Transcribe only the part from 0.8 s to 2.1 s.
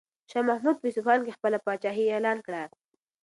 اصفهان کې خپله پاچاهي